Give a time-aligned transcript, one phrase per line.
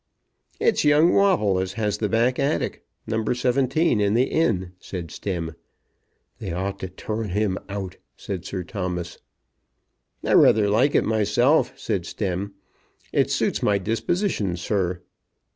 [0.59, 3.23] "It's young Wobble as has the back attic, No.
[3.23, 5.53] 17, in the Inn," said Stemm.
[6.39, 9.19] "They ought to turn him out," said Sir Thomas.
[10.23, 12.53] "I rather like it myself," said Stemm.
[13.13, 15.01] "It suits my disposition, sir."